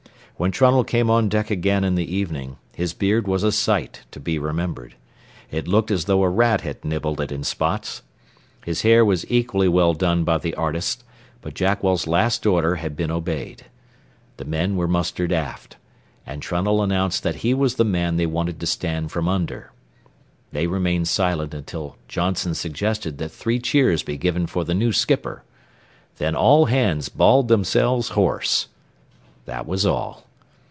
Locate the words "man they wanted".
17.85-18.59